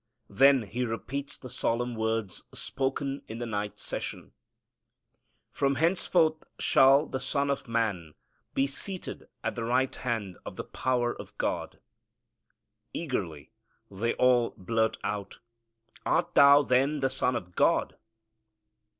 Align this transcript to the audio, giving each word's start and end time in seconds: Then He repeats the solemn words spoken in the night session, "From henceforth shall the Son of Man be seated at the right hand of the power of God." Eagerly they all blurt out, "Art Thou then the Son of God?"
Then 0.31 0.63
He 0.63 0.83
repeats 0.83 1.37
the 1.37 1.47
solemn 1.47 1.93
words 1.93 2.41
spoken 2.55 3.21
in 3.27 3.37
the 3.37 3.45
night 3.45 3.77
session, 3.77 4.31
"From 5.51 5.75
henceforth 5.75 6.43
shall 6.57 7.05
the 7.05 7.19
Son 7.19 7.51
of 7.51 7.67
Man 7.67 8.15
be 8.55 8.65
seated 8.65 9.27
at 9.43 9.53
the 9.53 9.63
right 9.63 9.93
hand 9.93 10.39
of 10.43 10.55
the 10.55 10.63
power 10.63 11.15
of 11.15 11.37
God." 11.37 11.79
Eagerly 12.93 13.51
they 13.91 14.15
all 14.15 14.55
blurt 14.57 14.97
out, 15.03 15.37
"Art 16.03 16.33
Thou 16.33 16.63
then 16.63 17.01
the 17.01 17.09
Son 17.11 17.35
of 17.35 17.55
God?" 17.55 17.95